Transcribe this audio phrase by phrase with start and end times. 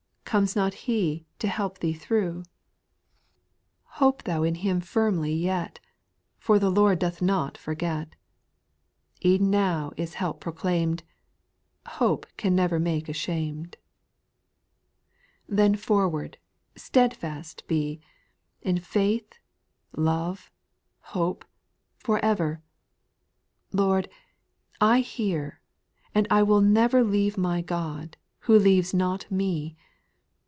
[0.33, 2.43] Comes He not to help thee through?
[3.97, 3.99] 864 SPIRITUAL SONGS.
[3.99, 5.81] Hope thou in Ilim firmly yet,
[6.39, 8.15] For the Lord doth not forget;
[9.19, 11.03] Even now is help proclaim'd;
[11.85, 13.75] Hope can never make ashamed
[15.47, 15.55] 6.
[15.57, 16.37] Then forward!
[16.77, 17.99] steadfast be,
[18.61, 19.33] In faith,
[19.97, 20.49] love,
[20.99, 21.43] hope,
[21.97, 24.09] for ever I Lord,
[24.79, 25.59] I hear,
[26.15, 28.15] and I will never Leave my God,
[28.45, 29.75] who leaves not me.